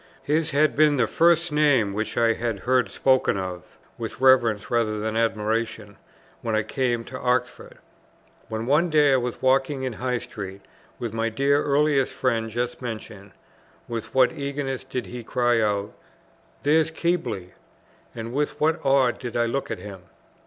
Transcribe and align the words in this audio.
His 0.23 0.49
had 0.49 0.75
been 0.75 0.97
the 0.97 1.05
first 1.05 1.51
name 1.51 1.93
which 1.93 2.17
I 2.17 2.33
had 2.33 2.61
heard 2.61 2.89
spoken 2.89 3.37
of, 3.37 3.77
with 3.99 4.19
reverence 4.19 4.71
rather 4.71 4.99
than 4.99 5.15
admiration, 5.15 5.95
when 6.41 6.55
I 6.55 6.63
came 6.63 7.01
up 7.01 7.07
to 7.09 7.19
Oxford. 7.19 7.77
When 8.49 8.65
one 8.65 8.89
day 8.89 9.13
I 9.13 9.17
was 9.17 9.43
walking 9.43 9.83
in 9.83 9.93
High 9.93 10.17
Street 10.17 10.61
with 10.97 11.13
my 11.13 11.29
dear 11.29 11.63
earliest 11.63 12.13
friend 12.13 12.49
just 12.49 12.81
mentioned, 12.81 13.33
with 13.87 14.11
what 14.15 14.31
eagerness 14.31 14.83
did 14.83 15.05
he 15.05 15.23
cry 15.23 15.61
out, 15.61 15.93
"There's 16.63 16.89
Keble!" 16.89 17.51
and 18.15 18.33
with 18.33 18.59
what 18.59 18.83
awe 18.83 19.11
did 19.11 19.37
I 19.37 19.45
look 19.45 19.69
at 19.69 19.77
him! 19.77 20.01